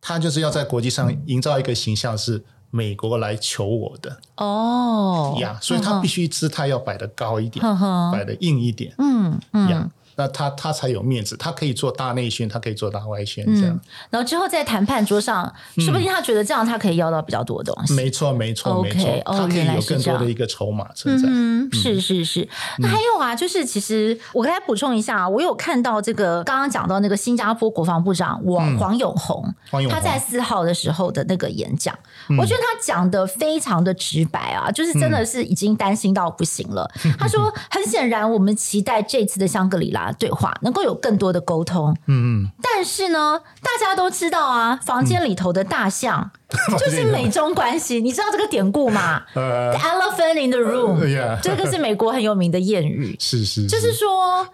[0.00, 4.16] 他就是要在国际上营造一个形象是美国来求我的。
[4.36, 8.94] 哦，呀，所以他必须姿态要摆得高一点，呵呵摆得硬一点。
[8.98, 9.90] 嗯嗯。
[10.16, 13.76] 嗯那他他才有面子，他可以做大内宣，他可以做大外宣，这样。
[13.76, 15.44] 嗯、然后之后在谈判桌上，
[15.76, 17.92] 嗯、说不定他觉得这样他可以要到比较多的东西。
[17.92, 19.22] 没错，没错，没错。
[19.26, 21.28] 他可以有更多的一个筹码存在。
[21.30, 22.48] 嗯，是是是。
[22.78, 31.94] 那还有啊，就是其实我刚才补充一下，我有看到这个刚刚讲到那个新加坡国防部长黄黄永红，嗯、黄永他在四号的时候的那个演讲，
[32.30, 36.90] 嗯、我觉得他讲的非常的直白啊，就是真的是已经担心到不行了。
[37.04, 40.05] 嗯、他说， 很显然我们期待这次的香格里拉。
[40.12, 46.30] 对话能够有更多的沟通，嗯嗯，但是呢，大家都知道啊，房间里头的大象
[46.78, 49.22] 就是美中关系，你知道这个典故吗？
[49.34, 54.46] The elephant in the room，这个是美国很有名的谚语， 是是，就是说。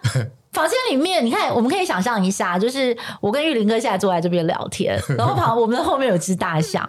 [0.53, 6.87] 房间里面，你看，我们可以想象一下，就是我跟玉林哥现在坐在这边聊天， 然后旁我们的后面有只大象，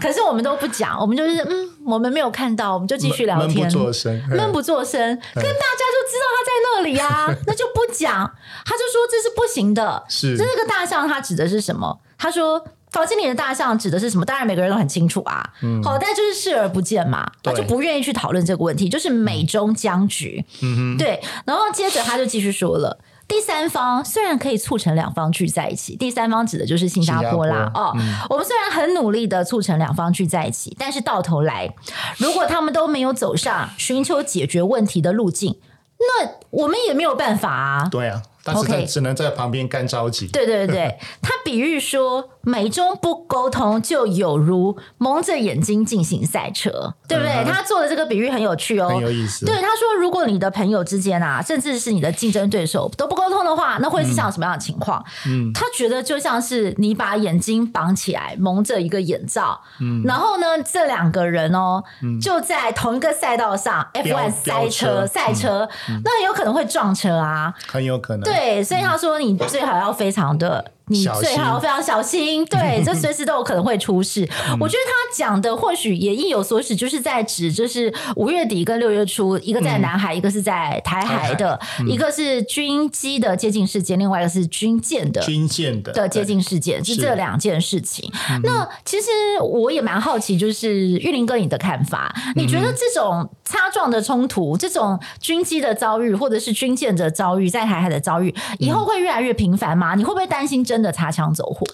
[0.00, 8.30] 可是我们都不讲，我们就是嗯，我们没有看到，我们就继续聊天，闷不作声，闷不作声，可大家就知道他在那里啊， 那就不讲，
[8.64, 12.00] 他就说这是不行的，是，这个大象它指的是什么？
[12.18, 12.64] 他说。
[12.94, 14.24] 房间里的大象指的是什么？
[14.24, 15.44] 当然每个人都很清楚啊。
[15.62, 20.44] 嗯，好，但就是视而不见嘛，他就不愿意去讨论这个问题，就是美中僵局。
[20.62, 21.20] 嗯哼，对。
[21.44, 27.68] 然后接着他就继续说了，第三方虽然可以促成两方聚在一起，第三方指的就是新加坡啦。
[27.74, 31.74] 坡哦，嗯、我们虽然很努力的促成两方聚在一起，但是到头来，
[32.18, 35.58] 如果他们都没有走上寻求解决问题的路径，
[35.98, 37.88] 那我们也没有办法啊。
[37.90, 38.22] 对啊。
[38.44, 40.26] 但是他只能在旁边干着急。
[40.28, 47.32] 对对对， 他比喻说，美中不沟通就有如蒙着眼睛进行赛车，对不对？
[47.32, 49.46] 嗯、他做的这个比喻很有趣哦，很有意思。
[49.46, 55.04] 对，他说，如果你的朋友之间啊，甚至是你的竞争对手都不沟通的话，那会是像什么样的情况？
[55.26, 65.68] 嗯，他觉得就像是你把眼睛绑起来，蒙着一个眼罩，嗯，然后呢，这两个人哦，嗯、就在同一个赛道上，F1 赛车赛车，
[66.04, 68.24] 那很有可能会撞车啊，很有可能。
[68.24, 70.72] 对，对所以他说你最好要非常的。
[70.88, 74.28] 你最好非常小心， 对，这随时都有可能会出事。
[74.60, 88.12] 我觉得他讲的或许也意有所指，就是在指，就是五月底跟六月初，一个在南海，一个是在台海的，一个是军机的接近事件，另外一个是军舰的军舰的的接近事件，是这两件事情。
[88.42, 89.06] 那其实
[89.40, 99.94] 我也蛮好奇，就是玉林哥你的看法，你觉得这种擦撞的冲突，这种军机的遭遇，或者是军舰的遭遇，在台海的遭遇，以后会越来越频繁吗？
[99.94, 100.73] 你会不会担心这？
[100.74, 101.64] 真的擦枪走火？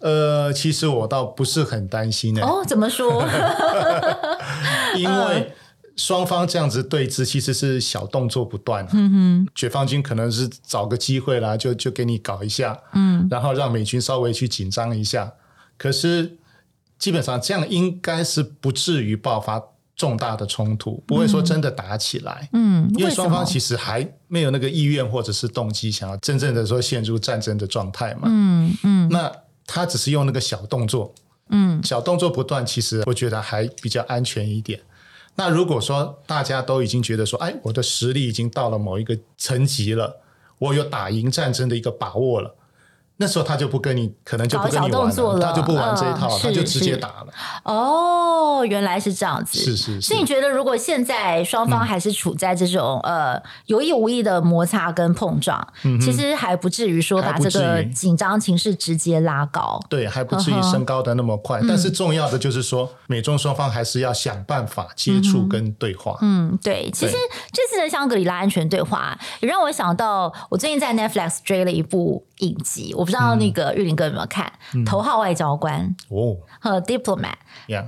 [0.00, 2.42] 呃，其实我倒不是很担心呢。
[2.42, 3.26] 哦，怎么说？
[4.94, 5.54] 因为
[5.96, 8.86] 双方这样子对峙，其实是小动作不断。
[8.92, 9.10] 嗯
[9.46, 15.32] 哼，解放军可能是找个机会啦，就就给你搞一下，嗯，然后让美军稍微去紧张一下。
[15.78, 16.36] 可是
[16.98, 19.62] 基本上这样应该是不至于爆发
[19.96, 22.48] 重大的冲突，不会说真的打起来。
[22.52, 28.24] 嗯，因为双方其实还没有那个意愿或者是动机，想要真正的说陷入战争的状态嘛。
[28.26, 29.32] 嗯嗯，那
[29.66, 31.14] 他只是用那个小动作，
[31.48, 34.78] 嗯，小动作不断，其实我觉得还比较安全一点。
[35.34, 40.20] 那如果说大家都已经觉得说，哎，我的实力已经到了某一个层级了，
[40.58, 42.54] 我有打赢战争的一个把握了。
[43.18, 47.26] 那时候他就不跟你，可能就不跟你玩了，了他就不玩这一套，嗯、他就直接打了。
[47.64, 49.58] 哦，原来是这样子。
[49.58, 50.00] 是是是。
[50.02, 59.80] 所以你觉得，如果现在双方还是处在这种、嗯、呃有意无意的摩擦跟碰撞，嗯、其实还不至于说把这个紧张情势直接拉高。
[59.88, 61.60] 对，还不至于升高的那么快。
[61.60, 66.18] 嗯、但是重要的就是说，美中双方还是要想办法接触跟对话。
[66.20, 66.90] 嗯，嗯，对。
[66.90, 67.14] 其实
[67.52, 74.50] 这次的香格里拉安全对话，也让我想到，我最近在 Netflix 追了一部影集，我不知道那个玉林哥有没有看
[74.86, 77.34] 《头号外交官》哦，和《Diplomat》。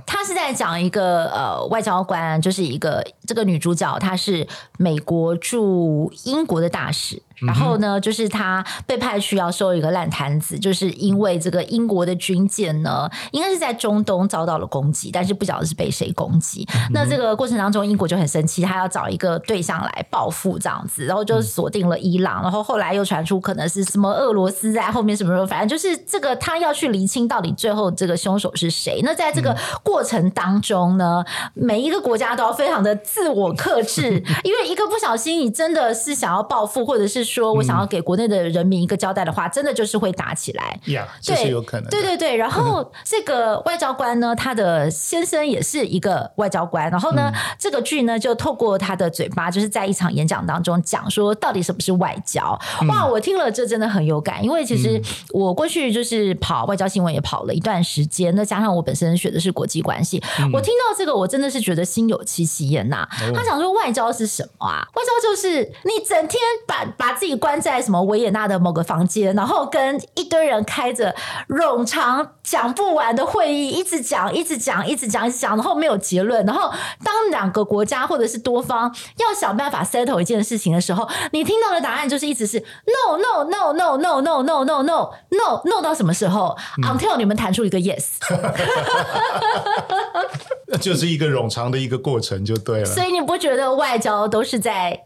[0.05, 7.21] 他是在讲一个呃外交官，就是一个这个女主角，她是美国驻英国的大使。
[7.39, 16.67] 然后呢，就是她被派去要收一个烂摊子，就是因为这个英国的军舰呢，应该是在中东遭到了攻击，但是不晓得是被谁攻击。
[16.91, 28.99] 那这个过程当中，英国就很生气，他要找一个对象来报复这样子，然后就锁定了伊朗，然后后来又传出可能是什么俄罗斯在后面什么什么，反正就是这个他要去厘清到底最后这个凶手是谁。
[29.03, 31.23] 那在这个过程当中呢，
[31.53, 37.29] 每一个国家都要非常的自我克制， 因为一个不小心，你真的是想要报复，或者是。
[37.29, 40.79] 说我想要给国内的人民一个交代的话，嗯、真的就是会打起来。
[40.85, 41.87] 呀，yeah, 这是有可能。
[41.89, 46.89] 对对对，然后这个外交官呢，他的先生也是一个外交官。
[46.89, 52.59] 然后呢，嗯、这个剧呢就透过他的嘴巴，就是在一场演讲当中讲说，到底什么是外交？
[52.81, 54.99] 嗯、哇，我听了这真的很有感，因为其实
[55.31, 63.07] 我过去就是跑外交新闻也跑了一段时间，那加上我本身学的是国际关系，嗯、我听到这个我真的是觉得心有戚戚焉呐。
[63.21, 64.87] 哦、他想说外交是什么啊？
[64.95, 67.19] 外交就是你整天把把。
[67.19, 71.13] 自己关在什么维也纳的某个房间，然后跟一堆人开着
[71.49, 76.43] 冗长讲不完的会议，一直讲，一直讲，一直讲，一直讲，然后没有结论。
[76.47, 87.77] 然后当两个国家或者是多方要想办法 settle 一件事情的时候，你听到的答案就是一直是 no no no no no no no no no no no 到什么时候？Until 你们谈出一个
[87.77, 88.05] yes，
[90.65, 92.85] 那就是一个冗长的一个过程就对了。
[92.85, 95.03] 所以你不觉得外交都是在？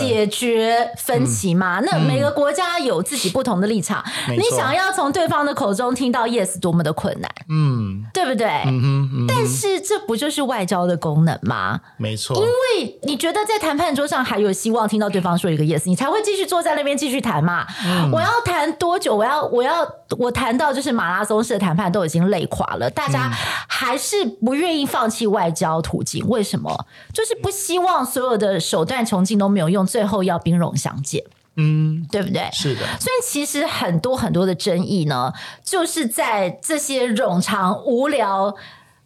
[0.00, 1.80] 解决分歧嘛？
[1.80, 7.85] 那每个国家有自己不同的立场，你想要从对方的口中听到 yes，多么的困难，嗯，
[8.16, 8.48] 对不对？
[8.64, 9.26] 嗯哼。
[9.28, 11.78] 但是这不就是外交的功能吗？
[11.96, 12.36] 没错。
[12.36, 17.64] 因为你觉得在谈判桌上还有希望听到对方说一个 yes，你才会继续坐在那边继续谈嘛。
[18.12, 19.14] 我要谈多久？
[19.14, 19.86] 我要我要
[20.18, 23.30] 我谈到就是马拉松式的谈判都已经累垮了，大家
[23.68, 26.86] 还是不愿意放弃外交途径，为什么？
[27.12, 29.76] 就是不希望所有的手段穷尽都没有用。
[29.76, 31.22] 用最后要兵戎相见，
[31.56, 32.48] 嗯，对不对？
[32.52, 32.80] 是的。
[33.00, 35.32] 所以其实很多很多的争议呢，
[35.64, 38.54] 就是在这些冗长、无聊、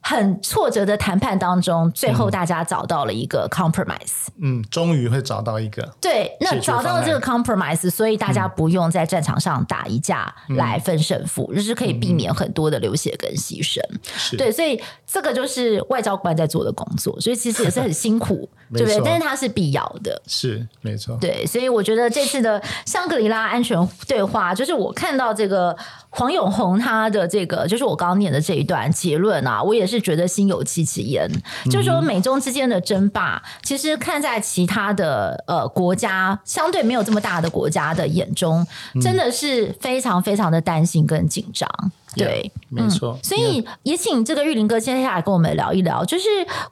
[0.01, 4.28] 很挫折的谈判当中，最后大家找到了一个 compromise。
[4.40, 5.86] 嗯，终于会找到一个。
[6.01, 13.80] 对，那找到了这个 compromise，所以大家不用在战场上打一架来分胜负，嗯、就是可以避免很多的流血跟牺牲。
[13.90, 19.01] 嗯、对，所以这个就是外交官在做的工作，所以其实也是很辛苦， 对不对？
[19.05, 20.20] 但是它是必要的。
[20.26, 21.16] 是，没错。
[21.20, 25.76] 对，所以我觉得这次的香格里拉安全对话，就是我看到这个。
[26.12, 31.28] 黄永红他的这个就是我刚刚念的这一段结论啊，我也是觉得心有戚戚焉。
[31.30, 38.66] 嗯、就是说美中之间的争霸，其实看在其他的呃国家相对没有这么大的国家的眼中，
[39.03, 41.68] 真的是非常非常的担心跟紧张。
[41.82, 43.24] 嗯、对，yeah, 没错、嗯。
[43.24, 46.24] 所以也请这个玉林哥接下来跟我们聊一聊，就是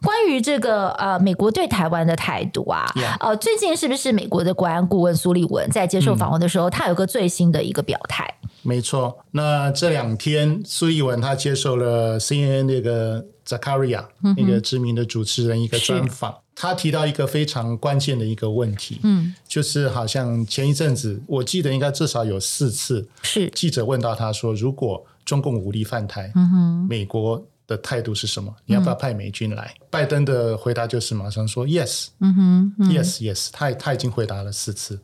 [0.02, 2.86] 关于这个呃美国对台湾的态度啊。
[3.20, 8.28] 呃，最近是不是美国的国安顾问苏利文在接受访问的时候，嗯、他有个最新的一个表态？
[8.68, 23.48] 没错，那这两天苏利文他接受了 CNN 那个 Zakaria、嗯、那个知名的主持人一个专访，他提到一个非常关键的一个问题，嗯，就是好像前一阵子我记得应该至少有四次是。
[23.54, 28.54] 记者问到他说，如果中共武力犯台，嗯哼，美国的态度是什么？
[28.66, 29.74] 你要不要派美军来？
[29.80, 32.92] 嗯、拜登的回答就是马上说 yes，嗯哼，嗯。
[32.92, 35.00] Yes yes，他他已经回答了四次。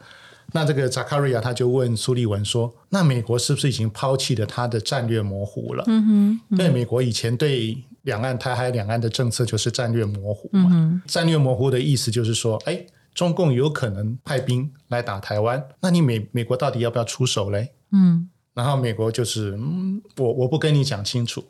[0.56, 6.06] 那这个扎卡瑞亚他就问苏利文说：“那美国是不是已经抛弃了他的战略模糊了？”嗯
[6.48, 11.02] 哼，因为美国以前对两岸、台海两岸的政策就是战略模糊嘛。
[11.08, 17.72] 战略模糊的意思就是说，哎，中共有可能派兵来打台湾，那你美美国到底要不要出手嘞？
[17.90, 21.42] 嗯，然后美国就是，嗯，我我不跟你讲清楚，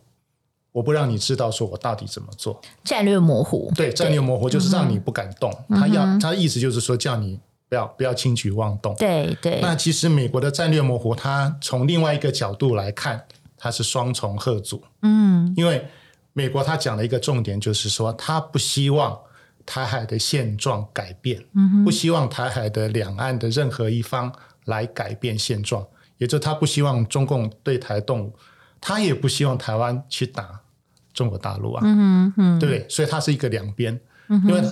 [0.72, 2.58] 我不让你知道说我到底怎么做。
[2.82, 5.52] 战略模糊，对，战略模糊就是让你不敢动。
[5.68, 7.38] 嗯、他要他的意思就是说叫你。
[7.74, 8.94] 不要不要轻举妄动。
[8.96, 9.58] 对对。
[9.60, 14.82] 那其实美国的战略模糊，它从另外一个角度来看，它是双重贺阻。
[15.02, 15.52] 嗯。
[15.56, 15.84] 因为
[16.32, 19.18] 美国它讲了一个重点，就是说它不希望
[19.66, 24.32] 台海的现状改变，嗯哼，不希望台海的两岸的任何一方
[24.66, 25.84] 来改变现状，
[26.18, 28.32] 也就是他不希望中共对台动武，
[28.80, 30.60] 他也不希望台湾去打
[31.12, 31.82] 中国大陆啊。
[31.84, 32.58] 嗯哼嗯。
[32.60, 32.86] 对不对？
[32.88, 33.98] 所以它是一个两边。
[34.28, 34.48] 嗯哼。
[34.48, 34.62] 因为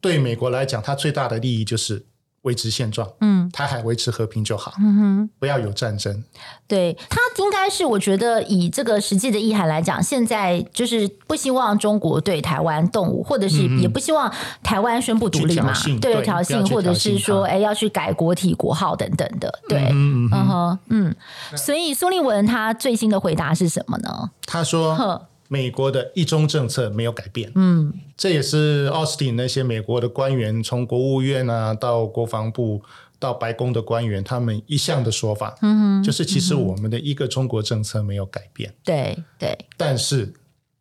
[0.00, 2.06] 对美国来讲，它最大的利益就是。
[2.46, 6.24] 维持现状，嗯，台海维持和平就好，嗯哼，不要有战争。
[6.68, 14.32] 对，他应该是我觉得以这个实际的意涵来讲，现在就是不希望中国对台湾动武，或者是也不希望
[14.62, 21.14] 台湾宣布独立嘛，对，挑衅，或者是说，哎，要去改国体国号等等的，对，嗯哼，嗯，
[21.56, 24.30] 所以苏立文他最新的回答是什么呢？
[24.46, 25.26] 他说。
[25.48, 32.82] 美国的一中政策没有改变，嗯，这也是奥斯汀那些美国的官员，从国务院啊到国防部
[33.18, 40.32] 到白宫的官员，他们一向的说法，嗯哼，就是其实我们的一个中国政策没有改变，对对，但是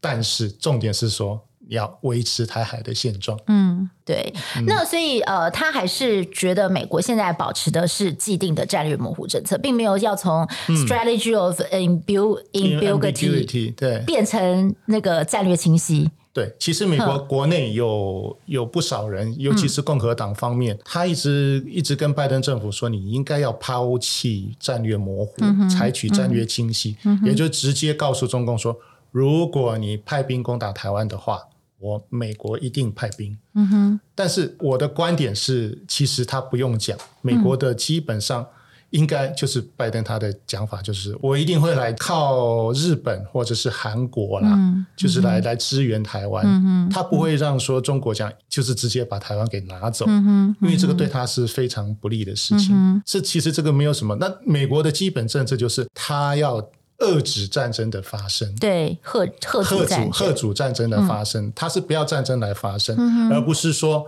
[0.01, 1.41] 但是重点是说。
[1.70, 3.38] 要维持台海的现状。
[3.47, 4.34] 嗯，对。
[4.55, 16.09] 嗯、那所以呃，他还是觉得美国现在保持的是既定的战略模糊政策，并没有要从 strategy of ambiguity 对变成那个战略清晰。
[16.32, 28.78] 对，其实美国国内有有不少人，尤其是共和党方面，嗯、他一直一直跟拜登政府说，你应该要抛弃战略模糊，嗯、采取战略清晰，嗯、也就直接告诉中共说，
[29.11, 31.41] 如果你派兵攻打台湾的话。
[31.78, 33.99] 我美国一定派兵，嗯哼。
[34.15, 38.45] 但是我的观点是，其实他不用讲，美国的基本上
[38.91, 46.45] 应该就是拜登他的讲法，就是我一定会来靠日本或者是韩国啦，嗯、就是来来支援台湾。
[46.45, 46.89] 嗯哼。
[46.89, 50.55] 他不会让说中国讲，就是直接把台湾给拿走，嗯哼。
[50.61, 52.73] 因为这个对他是非常不利的事情。
[52.73, 53.03] 嗯哼。
[53.05, 54.15] 是其实这个没有什么。
[54.15, 56.65] 那美国的基本政策就是他要。
[56.99, 62.95] 遏制战争的发生，对，遏遏阻遏阻战争的发生，他是不要战争来发生，
[63.31, 64.07] 而不是说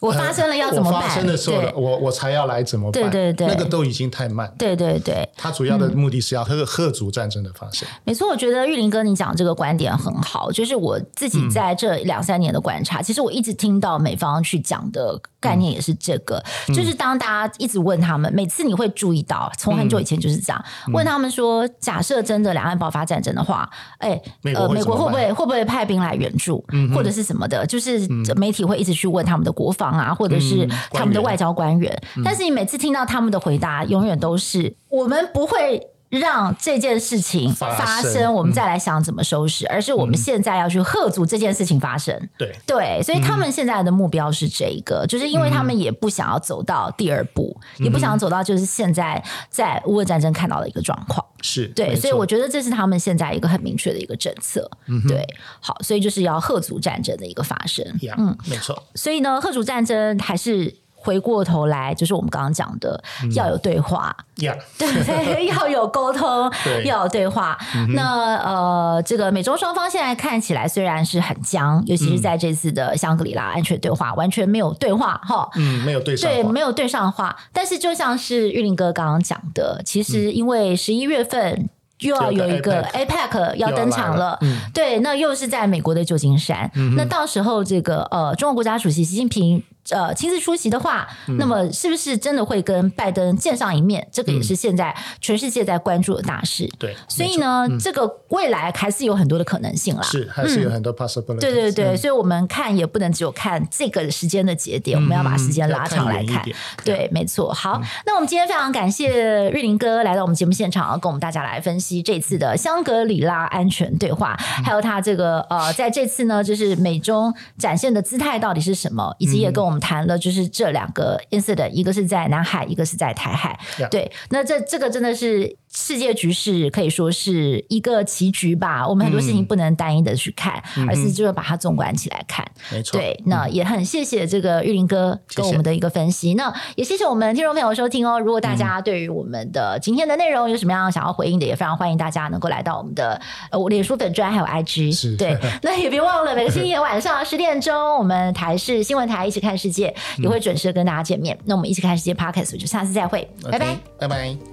[0.00, 1.02] 我发生了要怎么办？
[1.02, 3.10] 发生的时候，我我才要来怎么办？
[3.10, 4.52] 对对对，那个都已经太慢。
[4.58, 7.88] 对对对，他主要的目的是要遏遏阻战争的发生。
[8.04, 15.20] 没错，我觉得玉林哥你讲这个观点很好，就是我自己在这两三年的观察，其实我一直听到美方去讲的。
[15.40, 23.68] 概念也是这个，嗯、就是当大家一直问他们，嗯、每次你会注意到，从很久以前就是这样，嗯、问他们说，假设真的两岸爆发战争的话，
[23.98, 24.20] 哎，
[24.54, 27.66] 呃，美国会不会会不会派兵来援助，嗯、或者是什么的？
[27.66, 35.88] 就是媒体会一直去问他们的国防啊，或者是他们的外交官员，但是你每次听到他们的回答，永远都是我们不会。
[36.10, 42.28] 让这件事情发生，我们再来想怎么收拾，而是我们现在要去喝阻这件事情发生。
[42.36, 51.24] 对对，所以他们现在的目标是这一个，就是因为他们也不想要走到第二步，也不想走到就是现在在乌俄战争看到的一个状况。
[51.42, 54.68] 是对，所以我觉得这是他们现在一个很明确的一个政策。
[54.88, 55.24] 嗯、对，
[55.60, 57.84] 好，所以就是要吓阻战争的一个发生。
[58.18, 58.82] 嗯，没错。
[58.96, 60.79] 所以呢，吓阻战争还是。
[61.02, 64.58] 回过头来，就是我们刚刚讲的，嗯、要有对话，Yeah.
[64.78, 66.50] 对，要有沟通，
[66.84, 67.58] 要有对话。
[67.74, 77.34] 嗯、那呃，这个美中双方现在看起来虽然是很僵，尤其是在这次的香格里拉安全对话，嗯、完全没有对话，哈，嗯，没有对上，对，没有对上话。
[77.52, 81.70] 但是就像是玉林哥刚刚讲的，其实因为十一月份。
[82.00, 94.06] 又要有一个 APEC 要登场了，嗯、对，那又是在美国的旧金山，嗯、那到时候这个呃，中国国家主席习近平呃亲自出席的话，嗯、那么是不是真的会跟拜登见上一面？
[94.12, 96.68] 这个也是现在全世界在关注的大事。
[96.78, 101.40] 对，所以呢，嗯、这个未来还是有很多的可能性啦，是还是有很多 possibility、嗯。
[101.40, 106.42] 对对对，所以我们看也不能只有看这个时间的节点，嗯、我们要把时间拉长来看。
[106.42, 106.44] 看
[106.84, 107.52] 对，没错。
[107.52, 123.58] 好，嗯、那我们今天非常感谢瑞林哥来到我们节目现场，跟我们大家来分析这次的香格里拉安全对话，嗯、还有他这个呃，在这次呢，就是美中展现的姿态到底是什么，以及也跟我们谈了，就是这两个 incident，一个是在南海，一个是在台海。
[123.90, 125.56] 对，那这这个真的是。
[125.72, 132.44] 世界局势可以说是一个棋局吧，我们很多事情不能单一的去看，嗯、而是就是把它纵观起来看。
[132.72, 136.32] 没错，对，那也很谢谢这个玉林哥跟我们的一个分析。
[136.32, 136.34] 谢谢。
[136.34, 138.18] 那也谢谢我们听众朋友收听哦。
[138.18, 143.20] 如果大家对于我们的今天的内容有什么样想要回应的，嗯、也非常欢迎大家能够来到我们的
[143.52, 144.92] 呃脸书粉专还有 IG。
[144.92, 151.36] 是对，那也别忘了每个星期天 晚上十点钟，我们台视新闻台一起看世界也会准时跟大家见面。
[151.40, 154.49] 嗯、那我们一起看世界 Podcast，就下次再会，okay, 拜拜，拜拜。